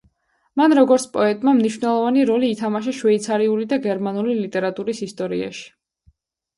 [0.61, 5.67] მან, როგორც პოეტმა, მნიშვნელოვანი როლი ითამაშა შვეიცარიული და გერმანული ლიტერატურის ისტორიაში.